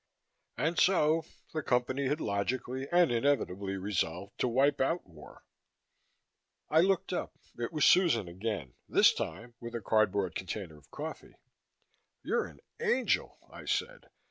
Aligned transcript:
And 0.57 0.79
so 0.79 1.25
the 1.53 1.61
Company 1.61 2.07
had 2.07 2.19
logically 2.19 2.87
and 2.91 3.11
inevitably 3.11 3.77
resolved 3.77 4.39
to 4.39 4.47
wipe 4.47 4.81
out 4.81 5.05
war. 5.05 5.43
I 6.71 6.81
looked 6.81 7.13
up. 7.13 7.37
It 7.59 7.71
was 7.71 7.85
Susan 7.85 8.27
again, 8.27 8.73
this 8.89 9.13
time 9.13 9.53
with 9.59 9.75
a 9.75 9.79
cardboard 9.81 10.33
container 10.33 10.79
of 10.79 10.89
coffee. 10.89 11.35
"You're 12.23 12.47
an 12.47 12.61
angel," 12.79 13.37
I 13.51 13.65
said. 13.65 14.07